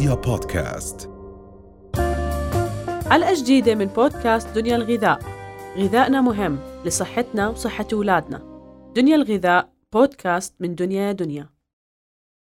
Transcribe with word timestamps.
رؤيا 0.00 0.14
بودكاست. 0.14 1.10
حلقة 3.10 3.34
جديدة 3.34 3.74
من 3.74 3.86
بودكاست 3.86 4.48
دنيا 4.48 4.76
الغذاء. 4.76 5.18
غذائنا 5.76 6.20
مهم 6.20 6.58
لصحتنا 6.84 7.48
وصحة 7.48 7.86
أولادنا. 7.92 8.42
دنيا 8.96 9.16
الغذاء 9.16 9.68
بودكاست 9.92 10.54
من 10.60 10.74
دنيا 10.74 11.12
دنيا. 11.12 11.48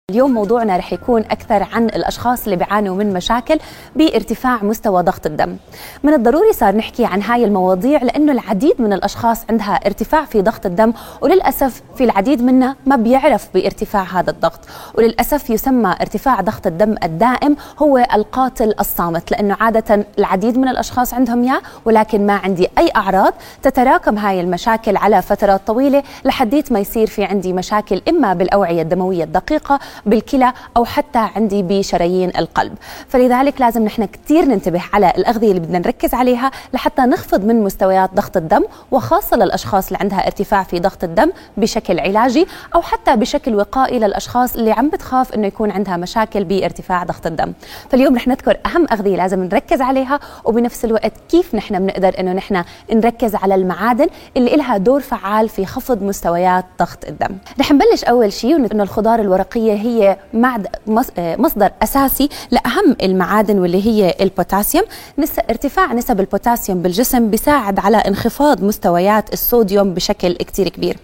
اليوم 0.10 0.34
موضوعنا 0.34 0.78
رح 0.78 0.94
يكون 0.94 1.22
أكثر 1.22 1.68
عن 1.74 1.86
الأشخاص 1.86 2.44
اللي 2.44 2.56
بيعانوا 2.56 2.96
من 2.96 3.14
مشاكل 3.14 3.60
بارتفاع 3.96 4.64
مستوى 4.64 5.04
ضغط 5.04 5.26
الدم. 5.26 5.58
من 6.04 6.14
الضروري 6.14 6.54
صار 6.54 6.76
نحكي 6.76 7.06
عن 7.06 7.22
هاي 7.22 7.46
المواضيع 7.46 8.04
لأنه 8.04 8.32
العديد 8.32 8.82
من 8.82 8.94
الأشخاص 8.94 9.46
عندها 9.50 9.80
ارتفاع 9.86 10.26
في 10.26 10.42
ضغط 10.42 10.66
الدم 10.66 10.94
وللأسف 11.22 11.82
في 11.96 12.04
العديد 12.04 12.42
منا 12.42 12.76
ما 12.86 12.96
بيعرف 12.96 13.50
بارتفاع 13.54 14.04
هذا 14.04 14.32
الضغط. 14.32 14.60
وللأسف 14.98 15.50
يسمى 15.50 15.96
ارتفاع 16.02 16.42
ضغط 16.42 16.68
الدم 16.68 16.96
الدائم 17.04 17.56
هو 17.80 17.98
القاتل 17.98 18.74
الصامت 18.80 19.32
لأنه 19.32 19.58
عادة 19.60 20.06
العديد 20.20 20.58
من 20.58 20.68
الأشخاص 20.68 21.14
عندهم 21.14 21.44
إياه 21.44 21.62
ولكن 21.86 22.26
ما 22.26 22.34
عندي 22.34 22.68
أي 22.78 22.92
أعراض 22.96 23.34
تتراكم 23.64 24.18
هاي 24.18 24.42
المشاكل 24.42 24.98
على 24.98 25.22
فترات 25.22 25.62
طويلة 25.68 26.04
لحديت 26.26 26.72
ما 26.72 26.80
يصير 26.80 27.08
في 27.08 27.24
عندي 27.24 27.54
مشاكل 27.54 28.02
إما 28.10 28.34
بالأوعية 28.34 28.82
الدموية 28.82 29.24
الدقيقة 29.24 29.80
بالكلى 30.06 30.54
أو 30.78 30.86
حتى 30.86 31.30
عندي 31.36 31.64
بشرايين 31.64 32.32
القلب. 32.38 32.74
فلذلك 33.08 33.62
لازم 33.62 33.86
نحن 33.86 34.06
كثير 34.06 34.46
ننتبه 34.46 34.82
على 34.94 35.14
الأغذية 35.18 35.50
اللي 35.50 35.60
بدنا 35.60 35.80
نركز 35.80 36.14
عليها 36.14 36.52
لحتى 36.74 37.02
نخفض 37.02 37.46
من 37.46 37.64
مستويات 37.64 38.14
ضغط 38.16 38.38
الدم 38.38 38.64
وخاصة 38.92 39.38
للأشخاص 39.38 39.88
اللي 39.88 39.98
عندها 40.02 40.28
ارتفاع 40.28 40.64
في 40.64 40.80
ضغط 40.80 41.04
الدم 41.04 41.32
بشكل 41.58 42.00
علاجي 42.00 42.48
أو 42.76 42.82
حتى 42.82 43.16
بشكل 43.16 43.56
وقائي 43.56 44.00
للأشخاص 44.00 44.56
اللي 44.56 44.72
عم 44.72 44.90
بتخاف 44.90 45.34
إنه 45.34 45.48
يكون 45.48 45.72
عندها 45.72 45.98
مشاكل 45.98 46.44
بارتفاع 46.44 47.04
ضغط 47.04 47.28
الدم. 47.28 47.54
فاليوم 47.90 48.16
رح 48.16 48.28
نذكر 48.28 48.58
أهم 48.66 48.86
أغذية 48.92 49.18
لازم 49.18 49.44
نركز 49.44 49.82
عليها 49.82 50.20
وبنفس 50.46 50.86
الوقت 50.86 51.14
كيف 51.30 51.56
نحن 51.56 51.80
بنقدر 51.80 52.20
إنه 52.20 52.34
نحن 52.34 52.64
نركز 52.94 53.36
على 53.36 53.56
المعادن 53.56 54.08
اللي 54.38 54.56
لها 54.56 54.78
دور 54.78 55.00
فعال 55.00 55.50
في 55.50 55.66
خفض 55.66 56.04
مستويات 56.04 56.66
ضغط 56.80 57.06
الدم. 57.08 57.38
رح 57.60 57.72
نبلش 57.72 58.04
أول 58.04 58.34
شيء 58.34 58.56
انه 58.56 58.84
الخضار 58.84 59.20
الورقية 59.20 59.74
هي 59.74 59.89
هي 59.90 60.18
مصدر 61.38 61.72
أساسي 61.84 62.30
لأهم 62.52 62.96
المعادن 63.04 63.60
واللي 63.60 63.86
هي 63.86 64.16
البوتاسيوم. 64.22 64.86
ارتفاع 65.50 65.94
نسب 65.94 66.20
البوتاسيوم 66.20 66.82
بالجسم 66.82 67.30
بيساعد 67.30 67.80
على 67.80 67.98
انخفاض 67.98 68.64
مستويات 68.64 69.34
الصوديوم 69.34 69.94
بشكل 69.94 70.34
كتير 70.34 70.70
كبير. 70.70 70.98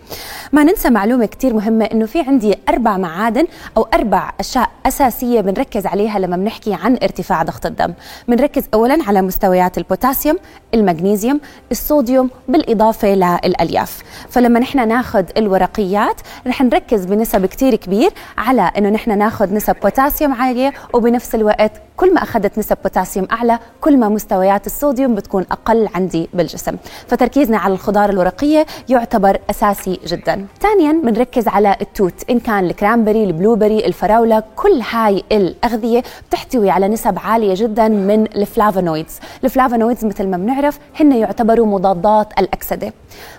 ما 0.52 0.64
ننسى 0.64 0.90
معلومة 0.90 1.26
كتير 1.26 1.54
مهمة 1.54 1.86
إنه 1.86 2.06
في 2.06 2.22
عندي 2.22 2.56
أربع 2.70 2.98
معادن 2.98 3.48
أو 3.78 3.88
أربع 3.94 4.34
أشياء 4.40 4.70
أساسية 4.86 5.42
بنركز 5.42 5.86
عليها 5.86 6.20
لما 6.20 6.38
بنحكي 6.38 6.74
عن 6.74 6.98
ارتفاع 7.04 7.44
ضغط 7.44 7.66
الدم. 7.66 7.94
بنركز 8.28 8.64
اولا 8.74 8.98
على 9.08 9.22
مستويات 9.22 9.78
البوتاسيوم 9.78 10.38
المغنيسيوم 10.74 11.42
الصوديوم 11.72 12.30
بالإضافة 12.48 13.08
للألياف. 13.08 14.04
فلما 14.30 14.60
نحن 14.60 14.88
ناخذ 14.88 15.24
الورقيات 15.38 16.22
رح 16.48 16.62
نركز 16.62 17.06
بنسب 17.06 17.46
كتير 17.46 17.76
كبير 17.76 18.12
على 18.38 18.72
إنه 18.78 18.90
نحن 18.90 19.18
ناخذ 19.18 19.54
نسب 19.54 19.76
بوتاسيوم 19.84 20.34
عالية 20.34 20.74
وبنفس 20.94 21.36
الوقت 21.36 21.72
كل 21.98 22.14
ما 22.14 22.24
أخذت 22.24 22.58
نسب 22.60 22.78
بوتاسيوم 22.84 23.28
أعلى 23.32 23.60
كل 23.82 23.98
ما 23.98 24.10
مستويات 24.10 24.66
الصوديوم 24.66 25.16
بتكون 25.16 25.46
أقل 25.52 25.90
عندي 25.96 26.30
بالجسم. 26.34 26.76
فتركيزنا 27.08 27.58
على 27.58 27.74
الخضار 27.74 28.10
الورقية 28.10 28.66
يعتبر 28.90 29.40
أساسي 29.50 30.00
جدا. 30.08 30.46
ثانيا 30.62 30.92
بنركز 31.04 31.48
على 31.48 31.76
التوت. 31.82 32.30
إن 32.30 32.40
كان 32.40 32.66
ال 32.66 32.71
cranberry 32.71 33.24
ال 33.24 33.30
blueberry 33.30 33.86
الفراولة 33.86 34.44
كل 34.56 34.82
هاي 34.92 35.24
الأغذية 35.32 36.04
بتحتوي 36.30 36.70
على 36.70 36.88
نسب 36.88 37.20
عالية 37.20 37.54
جدا 37.58 37.88
من 37.88 38.22
ال 38.22 38.30
flavonoids. 38.30 39.20
ال 39.44 39.49
flavonoids 39.49 40.06
مثل 40.06 40.28
ما 40.28 40.38
بنعرف 40.38 40.80
هن 41.00 41.12
يعتبروا 41.12 41.66
مضادات 41.66 42.40
الأكسدة. 42.40 42.94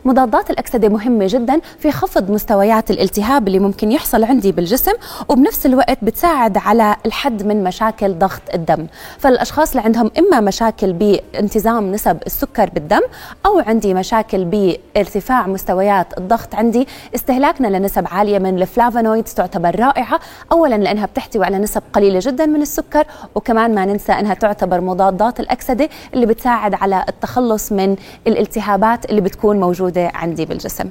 مضادات 0.04 0.50
الأكسدة 0.50 0.88
مهمة 0.88 1.26
جدا 1.28 1.60
في 1.78 1.92
خفض 1.92 2.30
مستويات 2.30 2.90
الالتهاب 2.90 3.48
اللي 3.48 3.58
ممكن 3.58 3.92
يحصل 3.92 4.24
عندي 4.24 4.52
بالجسم 4.52 4.92
وبنفس 5.28 5.66
الوقت 5.66 5.98
بتساعد 6.02 6.56
على 6.58 6.96
الحد 7.06 7.42
من 7.42 7.64
مشاكل 7.64 8.14
ضغط 8.14 8.42
الدم. 8.54 8.86
فالأشخاص 9.18 9.70
اللي 9.70 9.82
عندهم 9.82 10.10
إما 10.18 10.40
مشاكل 10.40 10.92
بانتظام 10.92 11.92
نسب 11.92 12.18
السكر 12.26 12.70
بالدم 12.70 13.00
أو 13.46 13.58
عندي 13.58 13.94
مشاكل 13.94 14.44
بارتفاع 14.44 15.46
مستويات 15.46 16.18
الضغط 16.18 16.54
عندي 16.54 16.88
استهلاكنا 17.14 17.66
لنسب 17.78 18.06
عالية 18.10 18.38
من 18.38 18.62
ال 18.62 18.69
flavonoids 18.69 19.34
تعتبر 19.34 19.80
رائعة. 19.80 20.20
اولا 20.52 20.74
لأنها 20.74 21.06
بتحتوي 21.06 21.44
على 21.44 21.58
نسب 21.58 21.82
قليلة 21.92 22.18
جدا 22.22 22.46
من 22.46 22.62
السكر 22.62 23.04
وكمان 23.34 23.74
ما 23.74 23.84
ننسى 23.84 24.12
إنها 24.12 24.34
تعتبر 24.34 24.80
مضادات 24.80 25.40
الأكسدة 25.40 25.88
اللي 26.14 26.26
بتساعد 26.26 26.74
على 26.74 27.04
التخلص 27.08 27.72
من 27.72 27.96
الالتهابات 28.26 29.10
اللي 29.10 29.20
بتكون 29.20 29.60
موجودة 29.60 30.10
عندي 30.14 30.44
بالجسم. 30.44 30.90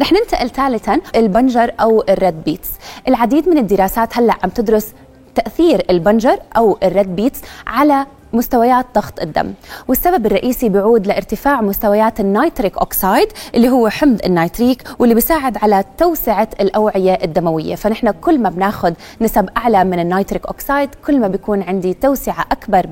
رح 0.00 0.12
ننتقل 0.12 0.50
ثالثا 0.50 1.00
البنجر 1.16 1.72
أو 1.80 2.04
ال 2.08 2.17
red 2.17 2.44
beets. 2.44 2.68
العديد 3.08 3.48
من 3.48 3.58
الدراسات 3.58 4.18
هلأ 4.18 4.34
عم 4.44 4.50
تدرس 4.50 4.92
تأثير 5.34 5.84
البنجر 5.90 6.38
أو 6.56 6.78
ال 6.82 6.90
red 6.90 7.16
beets 7.16 7.40
على 7.66 8.06
مستويات 8.32 8.86
ضغط 8.94 9.20
الدم. 9.20 9.52
والسبب 9.88 10.26
الرئيسي 10.26 10.68
بيعود 10.68 11.06
لارتفاع 11.06 11.60
مستويات 11.60 12.20
ال 12.20 12.28
nitric 12.28 12.78
oxide 12.78 13.28
اللي 13.54 13.68
هو 13.68 13.88
حمض 13.88 14.20
النيتريك 14.24 14.82
واللي 14.98 15.14
بيساعد 15.14 15.56
على 15.56 15.84
توسعة 15.98 16.48
الأوعية 16.60 17.18
الدموية. 17.24 17.74
فنحن 17.74 18.10
كل 18.10 18.38
ما 18.38 18.50
بناخذ 18.50 18.92
نسب 19.20 19.48
أعلى 19.56 19.84
من 19.84 19.98
ال 19.98 20.05
nitric 20.05 20.46
oxide 20.46 20.90
كل 21.06 21.20
ما 21.20 21.28
بيكون 21.28 21.62
عندي 21.62 21.94
توسعة 21.94 22.46
أكبر 22.52 22.86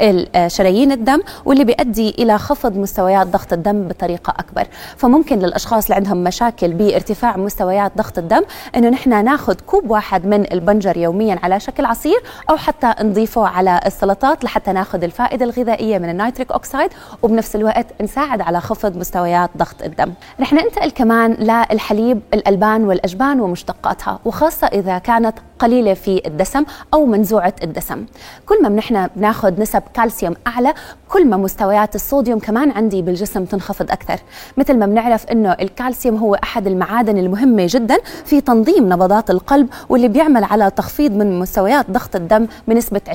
بشرايين 0.00 0.92
الدم 0.92 1.22
واللي 1.44 1.64
بيؤدي 1.64 2.10
إلى 2.10 2.38
خفض 2.38 2.76
مستويات 2.76 3.26
ضغط 3.26 3.52
الدم 3.52 3.88
بطريقة 3.88 4.34
أكبر. 4.38 4.66
فممكن 4.96 5.38
للأشخاص 5.38 5.84
اللي 5.84 5.94
عندهم 5.94 6.24
مشاكل 6.24 6.72
بارتفاع 6.72 7.36
مستويات 7.36 7.92
ضغط 7.96 8.18
الدم 8.18 8.42
إنه 8.76 8.88
نحن 8.88 9.24
ناخذ 9.24 9.54
كوب 9.54 9.90
واحد 9.90 10.26
من 10.26 10.52
البنجر 10.52 10.96
يوميا 10.96 11.38
على 11.42 11.60
شكل 11.60 11.84
عصير 11.84 12.22
أو 12.50 12.56
حتى 12.56 12.94
نضيفه 13.00 13.46
على 13.46 13.80
السلطات 13.86 14.44
لحتى 14.44 14.72
ناخذ 14.74 15.04
الفائدة 15.04 15.44
الغذائية 15.44 15.98
من 15.98 16.10
ال 16.10 16.16
nitric 16.16 16.52
oxide 16.52 16.90
وبنفس 17.22 17.56
الوقت 17.56 17.86
نساعد 18.02 18.40
على 18.40 18.60
خفض 18.60 18.96
مستويات 18.96 19.50
ضغط 19.56 19.82
الدم. 19.82 20.12
رح 20.40 20.52
ننتقل 20.52 20.90
كمان 20.90 21.32
للحليب 21.32 22.20
الألبان 22.34 22.84
والأجبان 22.84 23.40
ومشتقاتها 23.40 24.18
وخاصة 24.24 24.66
إذا 24.66 24.98
كانت 24.98 25.38
قليلة 25.58 25.94
في 25.94 26.22
الدسم 26.26 26.64
أو 26.94 27.06
منزوعة 27.06 27.54
الدسم. 27.62 28.06
كل 28.46 28.62
ما 28.62 28.68
نحن 28.68 29.08
بناخذ 29.16 29.60
نسب 29.60 29.82
كالسيوم 29.94 30.34
أعلى 30.46 30.74
كل 31.08 31.26
ما 31.26 31.36
مستويات 31.36 31.94
الصوديوم 31.94 32.38
كمان 32.38 32.70
عندي 32.70 33.02
بالجسم 33.02 33.44
تنخفض 33.44 33.90
أكثر. 33.90 34.18
مثل 34.56 34.78
ما 34.78 34.86
بنعرف 34.86 35.26
إنه 35.26 35.52
الكالسيوم 35.52 36.16
هو 36.16 36.34
أحد 36.34 36.66
المعادن 36.66 37.18
المهمة 37.18 37.66
جدا 37.70 37.98
في 38.24 38.40
تنظيم 38.40 38.92
نبضات 38.92 39.30
القلب 39.30 39.68
واللي 39.88 40.08
بيعمل 40.08 40.44
على 40.44 40.70
تخفيض 40.70 41.12
من 41.12 41.38
مستويات 41.38 41.90
ضغط 41.90 42.16
الدم 42.16 42.46
بنسبة 42.68 43.00
20% 43.08 43.14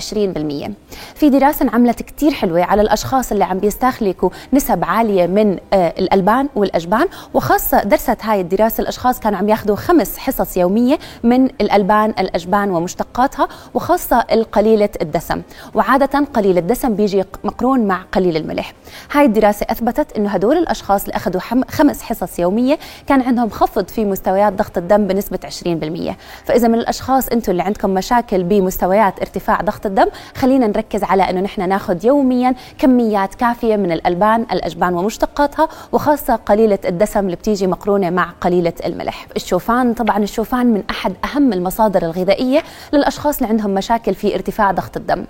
في 1.15 1.29
دراسة 1.29 1.48
انعملت 1.61 2.01
كثير 2.01 2.31
حلوة 2.31 2.63
على 2.63 2.81
الأشخاص 2.81 3.31
اللي 3.31 3.43
عم 3.43 3.57
بيستهلكوا 3.57 4.29
نسب 4.53 4.83
عالية 4.83 5.27
من 5.27 5.57
آه، 5.73 5.93
الألبان 5.99 6.49
والأجبان 6.55 7.07
وخاصة 7.33 7.83
درست 7.83 8.17
هاي 8.21 8.41
الدراسة 8.41 8.81
الأشخاص 8.81 9.19
كانوا 9.19 9.39
عم 9.39 9.49
ياخذوا 9.49 9.75
خمس 9.75 10.17
حصص 10.17 10.57
يومية 10.57 10.99
من 11.23 11.45
الألبان 11.45 12.09
الأجبان 12.09 12.71
ومشتقاتها 12.71 13.47
وخاصة 13.73 14.25
القليلة 14.31 14.89
الدسم. 15.01 15.41
وعادة 15.73 16.25
قليل 16.33 16.57
الدسم 16.57 16.95
بيجي 16.95 17.23
مقرون 17.43 17.87
مع 17.87 18.01
قليل 18.11 18.37
الملح. 18.37 18.73
هاي 19.11 19.25
الدراسة 19.25 19.65
أثبتت 19.69 20.17
إنه 20.17 20.29
هدول 20.29 20.57
الأشخاص 20.57 21.03
اللي 21.03 21.15
أخذوا 21.15 21.41
خمس 21.69 22.01
حصص 22.01 22.39
يومية 22.39 22.79
كان 23.07 23.21
عندهم 23.21 23.49
خفض 23.49 23.87
في 23.87 24.05
مستويات 24.05 24.53
ضغط 24.53 24.77
الدم 24.77 25.07
بنسبة 25.07 25.39
20% 25.45 26.13
فإذا 26.45 26.67
من 26.67 26.79
الأشخاص 26.79 27.27
أنتم 27.27 27.51
اللي 27.51 27.63
عندكم 27.63 27.89
مشاكل 27.89 28.43
بمستويات 28.43 29.19
ارتفاع 29.19 29.61
ضغط 29.61 29.85
الدم 29.85 30.07
خلينا 30.35 30.67
نركز 30.67 31.03
على 31.03 31.29
إنه 31.39 31.45
نحن 31.45 31.69
ناخذ 31.69 32.05
يوميا 32.05 32.55
كميات 32.77 33.35
كافية 33.35 33.75
من 33.75 33.91
الألبان 33.91 34.45
الأجبان 34.51 34.93
ومشتقاتها 34.93 35.67
وخاصة 35.91 36.35
قليلة 36.35 36.79
الدسم 36.85 37.19
اللي 37.19 37.35
بتيجي 37.35 37.67
مقرونة 37.67 38.09
مع 38.09 38.29
قليلة 38.41 38.73
الملح. 38.85 39.27
الشوفان 39.35 39.93
طبعا 39.93 40.17
الشوفان 40.17 40.65
من 40.67 40.83
أحد 40.89 41.13
أهم 41.25 41.53
المصادر 41.53 42.01
الغذائية 42.01 42.63
للأشخاص 42.93 43.37
اللي 43.37 43.49
عندهم 43.49 43.73
مشاكل 43.73 44.15
في 44.15 44.35
ارتفاع 44.35 44.71
ضغط 44.71 44.97
الدم. 44.97 45.25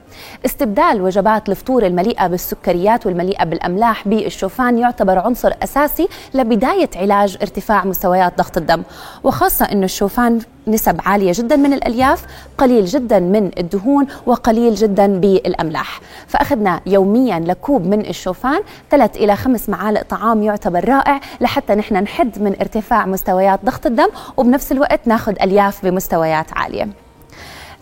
استبدال 0.46 1.02
وجبات 1.02 1.50
الفطور 1.50 1.86
المليئة 1.86 2.28
بالسكريات 2.28 3.06
والمليئة 3.06 3.44
بالأملاح 3.44 4.08
بالشوفان 4.08 4.78
يعتبر 4.78 5.20
عنصر 5.20 5.54
أساسي 5.64 6.08
لبداية 6.34 6.90
علاج 6.96 7.38
ارتفاع 7.42 7.86
مستويات 7.86 8.38
ضغط 8.38 8.58
الدم. 8.58 8.84
وخاصة 9.24 9.66
إنه 9.66 9.86
الشوفان 9.86 10.40
نسب 10.70 11.00
عالية 11.06 11.32
جدا 11.36 11.56
من 11.56 11.74
الألياف 11.74 12.26
قليل 12.58 12.86
جدا 12.86 13.20
من 13.20 13.52
الدهون 13.58 14.08
وقليل 14.26 14.76
جدا 14.76 15.20
بالأملاح. 15.20 16.02
فأخذنا 16.28 16.82
يوميا 16.86 17.40
لكوب 17.40 17.86
من 17.86 18.00
الشوفان 18.06 18.62
ثلاث 18.92 19.18
إلى 19.18 19.36
خمس 19.36 19.70
معالق 19.70 20.02
طعام 20.02 20.44
يعتبر 20.44 20.90
رائع 20.90 21.20
لحتى 21.42 21.76
نحن 21.76 21.96
نحد 21.96 22.42
من 22.42 22.56
ارتفاع 22.62 23.06
مستويات 23.06 23.60
ضغط 23.66 23.86
الدم 23.86 24.08
وبنفس 24.38 24.72
الوقت 24.72 25.00
ناخذ 25.06 25.34
ألياف 25.42 25.86
بمستويات 25.86 26.48
عالية. 26.54 27.09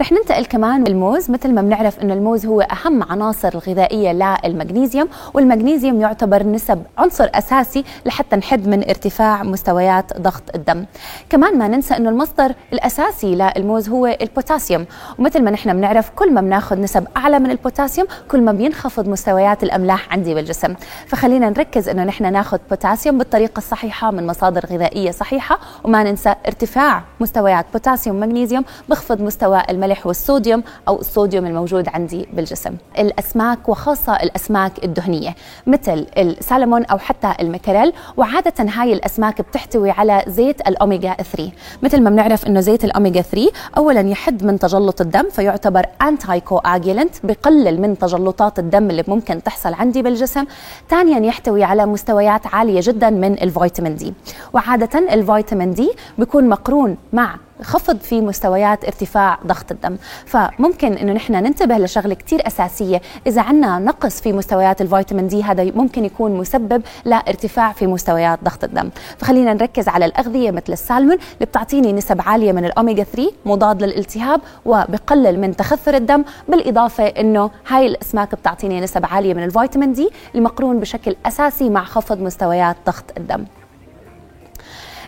رح 0.01 0.11
ننتقل 0.11 0.45
كمان 0.45 0.88
الموز 0.88 1.31
مثل 1.31 1.53
ما 1.53 1.61
بنعرف 1.61 1.99
إنه 1.99 2.13
الموز 2.13 2.45
هو 2.45 2.61
أهم 2.61 3.03
عناصر 3.03 3.47
الغذائية 3.47 4.11
للمغنيسيوم 4.45 5.07
والمغنيسيوم 5.33 6.01
يعتبر 6.01 6.44
نسب 6.44 6.83
عنصر 6.97 7.29
أساسي 7.33 7.83
لحتى 8.05 8.35
نحد 8.35 8.67
من 8.67 8.83
ارتفاع 8.89 9.44
مستويات 9.44 10.21
ضغط 10.21 10.44
الدم. 10.55 10.85
كمان 11.29 11.57
ما 11.57 11.67
ننسى 11.67 11.97
إنه 11.97 12.09
المصدر 12.09 12.53
الأساسي 12.73 13.35
للموز 13.35 13.89
هو 13.89 14.05
البوتاسيوم. 14.21 14.85
ومثل 15.19 15.44
ما 15.44 15.51
نحن 15.51 15.73
بنعرف 15.73 16.09
كل 16.09 16.33
ما 16.33 16.41
بناخذ 16.41 16.81
نسب 16.81 17.07
أعلى 17.17 17.39
من 17.39 17.51
البوتاسيوم 17.51 18.07
كل 18.31 18.41
ما 18.41 18.51
بينخفض 18.51 19.07
مستويات 19.07 19.63
الأملاح 19.63 20.13
عندي 20.13 20.33
بالجسم. 20.33 20.73
فخلينا 21.07 21.49
نركز 21.49 21.89
إنه 21.89 22.03
نحن 22.03 22.33
ناخذ 22.33 22.57
بوتاسيوم 22.69 23.17
بالطريقة 23.17 23.57
الصحيحة 23.57 24.11
من 24.11 24.27
مصادر 24.27 24.65
غذائية 24.65 25.11
صحيحة. 25.11 25.59
وما 25.83 26.03
ننسى 26.03 26.35
ارتفاع 26.47 27.03
مستويات 27.19 27.65
بوتاسيوم 27.73 28.15
ومغنيسيوم 28.17 28.65
بخفض 28.89 29.21
مستوى 29.21 29.61
الملح 29.69 29.87
والصوديوم 30.06 30.63
أو 30.88 31.00
الصوديوم 31.00 31.45
الموجود 31.45 31.89
عندي 31.89 32.28
بالجسم. 32.34 32.75
الأسماك 33.00 33.69
وخاصة 33.69 34.16
الأسماك 34.16 34.84
الدهنية 34.84 35.36
مثل 35.68 36.07
السالمون 36.18 36.86
أو 36.86 36.98
حتى 36.98 37.34
المكرل 37.39 37.94
وعادة 38.18 38.54
هاي 38.60 38.94
الأسماك 38.94 39.42
بتحتوي 39.42 39.92
على 39.92 40.24
زيت 40.28 40.68
الاوميجا 40.68 41.13
3 41.13 41.51
مثل 41.84 42.01
ما 42.01 42.10
بنعرف 42.10 42.48
إنه 42.48 42.60
زيت 42.60 42.84
الاوميجا 42.84 43.22
3 43.22 43.51
اولا 43.78 44.01
يحد 44.01 44.44
من 44.44 44.60
تجلط 44.60 45.01
الدم 45.01 45.30
فيعتبر 45.30 45.86
anticoagulant 46.01 47.15
بقلل 47.24 47.81
من 47.81 47.98
تجلطات 47.98 48.60
الدم 48.60 48.90
اللي 48.90 49.04
ممكن 49.07 49.44
تحصل 49.44 49.74
عندي 49.74 50.01
بالجسم. 50.01 50.45
ثانيا 50.90 51.19
يحتوي 51.19 51.63
على 51.63 51.86
مستويات 51.86 52.48
عالية 52.48 52.80
جدا 52.83 53.10
من 53.10 53.33
الفيتامين 53.33 53.95
دي. 53.95 54.13
وعادة 54.54 55.00
الفيتامين 55.13 55.74
دي 55.74 55.92
بيكون 56.18 56.50
مقرون 56.50 56.98
مع 57.13 57.36
خفض 57.62 57.98
في 58.00 58.21
مستويات 58.21 58.86
ارتفاع 58.86 59.39
ضغط 59.48 59.71
الدم. 59.71 59.98
فممكن 60.25 60.94
إنه 60.94 61.13
نحن 61.13 61.33
ننتبه 61.33 61.77
لشغلة 61.77 62.13
كثير 62.13 62.48
أساسية. 62.48 63.01
إذا 63.27 63.42
عندنا 63.42 63.80
نقص 63.80 64.21
في 64.21 64.33
مستويات 64.33 64.81
الفيتامين 64.81 65.27
دي 65.27 65.44
هذا 65.44 65.63
ممكن 65.63 66.06
يكون 66.06 66.38
مسبب 66.38 66.81
لارتفاع 67.06 67.71
في 67.71 67.88
مستويات 67.88 68.39
ضغط 68.44 68.63
الدم. 68.63 68.89
فخلينا 69.18 69.54
نركز 69.54 69.88
على 69.88 70.06
الأغذية 70.06 70.51
مثل 70.51 70.74
السالمون 70.74 71.18
اللي 71.33 71.45
بتعطيني 71.45 71.94
نسب 71.94 72.21
عالية 72.21 72.51
من 72.51 72.65
الاوميجا 72.65 73.04
3 73.04 73.31
مضاد 73.45 73.83
للالتهاب 73.83 74.42
وبقلل 74.65 75.39
من 75.39 75.56
تخثر 75.56 75.95
الدم. 75.95 76.24
بالإضافة 76.50 77.07
إنه 77.07 77.51
هاي 77.68 77.88
الأسماك 77.88 78.36
بتعطيني 78.36 78.81
نسب 78.81 79.06
عالية 79.06 79.33
من 79.33 79.44
الفيتامين 79.44 79.94
دي 79.94 80.09
المقرون 80.36 80.80
بشكل 80.80 81.15
أساسي 81.25 81.69
مع 81.69 81.83
خفض 81.83 82.21
مستويات 82.21 82.75
ضغط 82.86 83.06
الدم. 83.18 83.45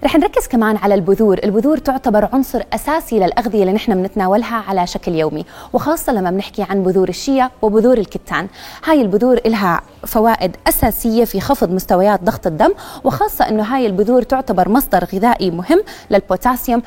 رح 0.04 0.16
نركز 0.16 0.48
كمان 0.48 0.78
على 0.78 0.94
البذور. 0.94 1.40
البذور 1.44 1.78
تعتبر 1.78 2.30
عنصر 2.34 2.64
أساسي 2.74 3.20
للأغذية 3.20 3.62
اللي 3.62 3.74
نحن 3.74 4.02
بنتناولها 4.02 4.64
على 4.68 4.88
شكل 4.88 5.16
يومي 5.16 5.46
وخاصة 5.74 6.14
لما 6.14 6.32
بنحكي 6.32 6.64
عن 6.70 6.84
بذور 6.84 7.10
الشيا 7.10 7.50
وبذور 7.62 7.98
الكتان. 7.98 8.48
هاي 8.86 9.02
البذور 9.02 9.38
إلها 9.46 9.82
فوائد 10.08 10.56
أساسية 10.68 11.26
في 11.26 11.42
خفض 11.42 11.72
مستويات 11.72 12.24
ضغط 12.24 12.48
الدم 12.48 12.74
وخاصة 13.04 13.50
أنه 13.50 13.64
هاي 13.64 13.86
البذور 13.86 14.22
تعتبر 14.22 14.70
مصدر 14.70 15.08
غذائي 15.14 15.52
مهم 15.52 15.84
للبوتاسيوم 16.10 16.82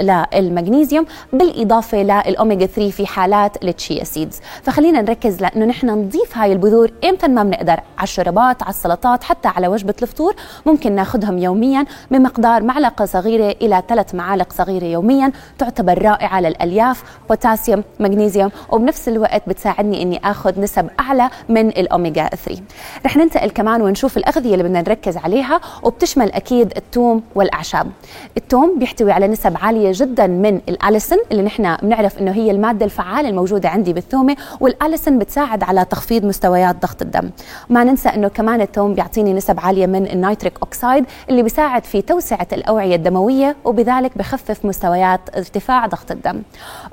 للمغنيسيوم 0.00 1.06
بالإضافة 1.32 2.02
للأوميجا 2.02 2.66
3 2.66 2.90
في 2.90 3.06
حالات 3.06 3.64
ال 3.64 3.72
chia 3.72 4.04
seeds. 4.04 4.40
فخلينا 4.62 5.02
نركز 5.02 5.40
لأنه 5.40 5.64
نحن 5.64 5.90
نضيف 5.90 6.38
هاي 6.38 6.52
البذور 6.52 6.90
إمتى 7.04 7.28
ما 7.28 7.42
بنقدر 7.42 7.80
على 7.98 8.02
الشربات 8.02 8.62
على 8.62 8.70
السلطات 8.70 9.24
حتى 9.24 9.48
على 9.48 9.68
وجبة 9.68 9.94
الفطور 10.02 10.34
ممكن 10.66 10.92
ناخذهم 10.92 11.38
يوميا 11.38 11.86
بمقدار 12.10 12.55
معلقة 12.62 13.04
صغيرة 13.04 13.56
إلى 13.62 13.82
ثلاث 13.88 14.14
معالق 14.14 14.52
صغيرة 14.52 14.84
يوميا 14.84 15.32
تعتبر 15.58 16.02
رائعة 16.02 16.40
للألياف. 16.40 17.02
بوتاسيوم 17.28 17.84
مغنيسيوم 18.00 18.50
وبنفس 18.70 19.08
الوقت 19.08 19.48
بتساعدني 19.48 20.02
إني 20.02 20.20
أخذ 20.24 20.60
نسب 20.60 20.88
أعلى 21.00 21.30
من 21.48 21.68
الأوميجا 21.68 22.28
3 22.28 22.62
رح 23.06 23.16
ننتقل 23.16 23.50
كمان 23.50 23.82
ونشوف 23.82 24.16
الأغذية 24.16 24.52
اللي 24.52 24.64
بدنا 24.64 24.80
نركز 24.80 25.16
عليها 25.16 25.60
وبتشمل 25.82 26.32
أكيد 26.32 26.72
الثوم 26.76 27.22
والأعشاب. 27.34 27.90
الثوم 28.36 28.78
بيحتوي 28.78 29.12
على 29.12 29.28
نسب 29.28 29.56
عالية 29.62 29.90
جدا 29.94 30.26
من 30.26 30.60
الأليسن 30.68 31.16
اللي 31.32 31.42
نحن 31.42 31.76
بنعرف 31.82 32.18
إنه 32.18 32.30
هي 32.32 32.50
المادة 32.50 32.84
الفعالة 32.84 33.28
الموجودة 33.28 33.68
عندي 33.68 33.92
بالثومة 33.92 34.36
والأليسن 34.60 35.18
بتساعد 35.18 35.62
على 35.62 35.84
تخفيض 35.84 36.24
مستويات 36.24 36.82
ضغط 36.82 37.02
الدم. 37.02 37.30
ما 37.68 37.84
ننسى 37.84 38.08
إنه 38.08 38.28
كمان 38.28 38.60
الثوم 38.60 38.94
بيعطيني 38.94 39.32
نسب 39.32 39.60
عالية 39.60 39.86
من 39.86 40.06
ال 40.06 40.13
nitric 40.13 40.58
oxide 40.62 41.04
اللي 41.30 41.42
بيساعد 41.42 41.84
في 41.84 42.02
توسعة 42.02 42.45
الأوعية 42.52 42.96
الدموية 42.96 43.56
وبذلك 43.64 44.18
بخفف 44.18 44.64
مستويات 44.64 45.20
ارتفاع 45.36 45.86
ضغط 45.86 46.10
الدم. 46.10 46.42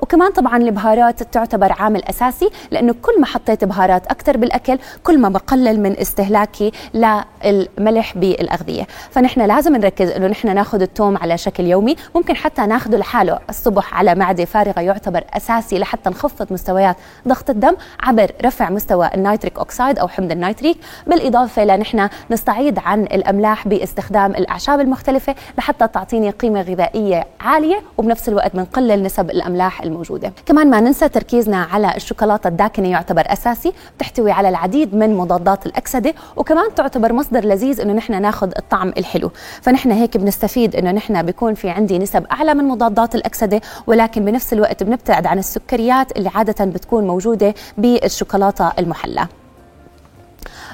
وكمان 0.01 0.31
طبعا 0.31 0.57
البهارات 0.57 1.23
تعتبر 1.23 1.71
عامل 1.71 2.03
أساسي 2.03 2.49
لأنه 2.71 2.95
كل 3.01 3.19
ما 3.21 3.25
حطيت 3.25 3.63
بهارات 3.63 4.07
أكثر 4.07 4.37
بالأكل 4.37 4.77
كل 5.03 5.19
ما 5.19 5.29
بقلل 5.29 5.79
من 5.79 5.99
استهلاكي 5.99 6.71
للملح 6.93 8.17
بالأغذية. 8.17 8.87
فنحن 9.11 9.41
لازم 9.41 9.75
نركز 9.75 10.09
أنه 10.09 10.27
نحن 10.27 10.55
ناخذ 10.55 10.81
الثوم 10.81 11.17
على 11.17 11.37
شكل 11.37 11.67
يومي 11.67 11.95
ممكن 12.15 12.35
حتى 12.35 12.61
ناخذه 12.65 12.95
لحاله 12.95 13.39
الصبح 13.49 13.93
على 13.93 14.15
معدة 14.15 14.45
فارغة 14.45 14.79
يعتبر 14.81 15.23
أساسي 15.33 15.79
لحتى 15.79 16.09
نخفض 16.09 16.53
مستويات 16.53 16.95
ضغط 17.27 17.49
الدم 17.49 17.75
عبر 18.03 18.31
رفع 18.45 18.69
مستوى 18.69 19.09
ال 19.13 19.20
nitric 19.20 19.57
oxide 19.57 19.99
أو 19.99 20.07
حمض 20.07 20.31
النيتريك. 20.31 20.77
بالإضافة 21.07 21.65
لنحن 21.65 22.09
نستعيد 22.31 22.79
عن 22.79 23.03
الأملاح 23.03 23.67
باستخدام 23.67 24.31
الأعشاب 24.31 24.79
المختلفة 24.79 25.35
لحتى 25.57 25.87
تعطيني 25.87 26.29
قيمة 26.29 26.61
غذائية 26.61 27.27
عالية 27.41 27.81
وبنفس 27.97 28.29
الوقت 28.29 28.55
بنقلل 28.55 29.03
نسب 29.03 29.29
الأملاح 29.29 29.81
الموجودة. 29.81 30.33
كمان 30.45 30.69
ما 30.69 30.79
ننسى 30.79 31.09
تركيزنا 31.09 31.63
على 31.63 31.95
الشوكولاتة 31.95 32.47
الداكنة 32.47 32.87
يعتبر 32.87 33.23
أساسي 33.27 33.73
بتحتوي 33.97 34.31
على 34.31 34.49
العديد 34.49 34.95
من 34.95 35.17
مضادات 35.17 35.65
الأكسدة 35.65 36.13
وكمان 36.37 36.75
تعتبر 36.75 37.13
مصدر 37.13 37.45
لذيذ 37.45 37.81
إنه 37.81 37.93
نحن 37.93 38.21
ناخذ 38.21 38.51
الطعم 38.57 38.89
الحلو. 38.97 39.31
فنحن 39.61 39.91
هيك 39.91 40.17
بنستفيد 40.17 40.75
إنه 40.75 40.91
نحن 40.91 41.23
بيكون 41.23 41.53
في 41.53 41.69
عندي 41.69 41.99
نسب 41.99 42.25
أعلى 42.31 42.53
من 42.53 42.63
مضادات 42.63 43.15
الأكسدة 43.15 43.61
ولكن 43.87 44.25
بنفس 44.25 44.53
الوقت 44.53 44.83
بنبتعد 44.83 45.25
عن 45.27 45.39
السكريات 45.39 46.17
اللي 46.17 46.29
عادة 46.35 46.65
بتكون 46.65 47.07
موجودة 47.07 47.53
بالشوكولاتة 47.77 48.71
المحلى. 48.79 49.27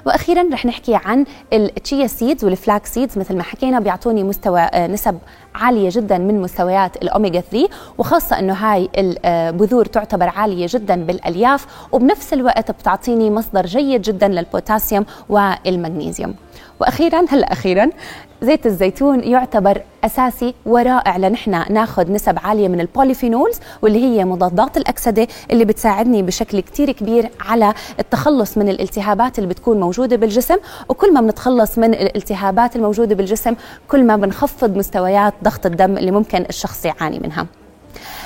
وأخيرا 0.05 0.49
رح 0.53 0.65
نحكي 0.65 0.95
عن 0.95 1.25
ال 1.53 1.64
chia 1.64 2.07
seeds 2.07 2.45
وال 2.45 2.58
flax 2.58 2.85
seeds 2.85 3.17
مثل 3.17 3.35
ما 3.35 3.43
حكينا 3.43 3.79
بيعطوني 3.79 4.23
مستوى 4.23 4.69
نسب 4.75 5.17
عالية 5.55 5.89
جدا 5.91 6.17
من 6.17 6.41
مستويات 6.41 6.95
الأوميجا 7.03 7.41
3 7.41 7.69
وخاصة 7.97 8.39
أنه 8.39 8.53
هاي 8.53 8.89
البذور 8.97 9.85
تعتبر 9.85 10.29
عالية 10.29 10.67
جدا 10.69 11.05
بالألياف 11.05 11.65
وبنفس 11.91 12.33
الوقت 12.33 12.71
بتعطيني 12.71 13.29
مصدر 13.31 13.65
جيد 13.65 14.01
جدا 14.01 14.27
للبوتاسيوم 14.27 15.05
والمغنيسيوم 15.29 16.35
وأخيرا 16.79 17.25
هلا 17.29 17.51
أخيرا 17.51 17.89
زيت 18.41 18.65
الزيتون 18.65 19.23
يعتبر 19.23 19.81
أساسي 20.03 20.53
ورائع 20.65 21.17
لنحن 21.17 21.73
ناخذ 21.73 22.11
نسب 22.11 22.39
عالية 22.43 22.67
من 22.67 22.79
ال 22.81 22.88
polyphenols 22.88 23.59
واللي 23.81 24.03
هي 24.03 24.25
مضادات 24.25 24.77
الأكسدة 24.77 25.27
اللي 25.51 25.65
بتساعدني 25.65 26.23
بشكل 26.23 26.59
كتير 26.59 26.91
كبير 26.91 27.29
على 27.39 27.73
التخلص 27.99 28.57
من 28.57 28.69
الالتهابات 28.69 29.39
اللي 29.39 29.49
بتكون 29.49 29.79
موجودة 29.79 30.15
بالجسم. 30.15 30.55
وكل 30.89 31.13
ما 31.13 31.21
بنتخلص 31.21 31.77
من 31.77 31.93
الالتهابات 31.93 32.75
الموجودة 32.75 33.15
بالجسم 33.15 33.55
كل 33.87 34.03
ما 34.03 34.15
بنخفض 34.15 34.77
مستويات 34.77 35.33
ضغط 35.43 35.65
الدم 35.65 35.97
اللي 35.97 36.11
ممكن 36.11 36.45
الشخص 36.49 36.85
يعاني 36.85 37.19
منها. 37.19 37.45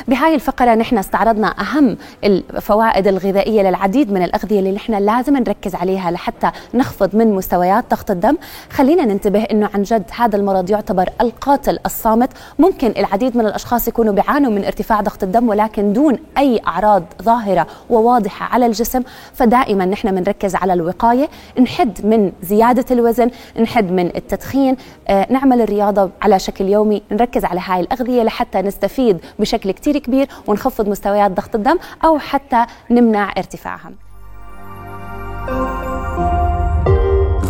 بهاي 0.08 0.36
الفقرة 0.36 0.76
نحن 0.76 0.98
استعرضنا 0.98 1.48
أهم 1.62 1.98
الفوائد 2.24 3.08
الغذائية 3.08 3.62
للعديد 3.62 4.12
من 4.12 4.24
الأغذية 4.24 4.60
اللي 4.60 4.72
نحن 4.72 4.94
لازم 4.94 5.38
نركز 5.38 5.76
عليها 5.76 6.12
لحتى 6.12 6.52
نخفض 6.74 7.16
من 7.16 7.34
مستويات 7.34 7.86
ضغط 7.92 8.12
الدم. 8.12 8.38
خلينا 8.70 9.06
ننتبه 9.06 9.44
أنه 9.44 9.70
عن 9.74 9.84
جد 9.84 10.04
هذا 10.16 10.36
المرض 10.36 10.70
يعتبر 10.70 11.10
القاتل 11.22 11.80
الصامت. 11.86 12.30
ممكن 12.60 12.94
العديد 12.98 13.38
من 13.38 13.46
الأشخاص 13.46 13.88
يكونوا 13.88 14.14
بيعانوا 14.14 14.52
من 14.52 14.66
ارتفاع 14.66 15.02
ضغط 15.02 15.24
الدم 15.24 15.50
ولكن 15.50 15.94
دون 15.94 16.18
أي 16.38 16.62
أعراض 16.68 17.04
ظاهرة 17.22 17.68
وواضحة 17.90 18.46
على 18.46 18.66
الجسم. 18.66 19.04
فدائما 19.34 19.86
نحن 19.86 20.16
بنركز 20.16 20.56
على 20.56 20.74
الوقاية. 20.74 21.30
نحد 21.60 22.06
من 22.06 22.32
زيادة 22.42 22.86
الوزن 22.92 23.32
نحد 23.60 23.92
من 23.92 24.06
التدخين. 24.16 24.78
آه، 25.08 25.28
نعمل 25.30 25.62
الرياضة 25.62 26.10
على 26.22 26.40
شكل 26.40 26.70
يومي. 26.70 27.02
نركز 27.12 27.46
على 27.46 27.62
هاي 27.66 27.80
الأغذية 27.80 28.24
لحتى 28.24 28.62
نستفيد 28.62 29.18
بشكل 29.40 29.53
كتير 29.58 29.72
كثير 29.72 29.98
كبير 29.98 30.28
ونخفض 30.48 30.90
مستويات 30.90 31.32
ضغط 31.32 31.56
الدم 31.56 31.78
أو 32.06 32.20
حتى 32.20 32.66
نمنع 32.92 33.34
ارتفاعها 33.38 33.92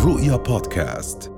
رؤيا 0.06 0.36
بودكاست. 0.36 1.33